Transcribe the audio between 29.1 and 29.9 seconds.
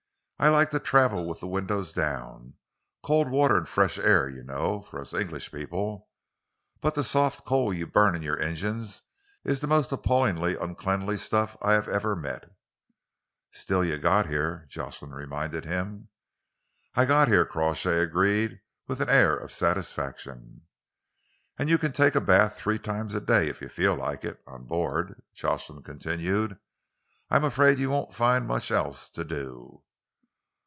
do."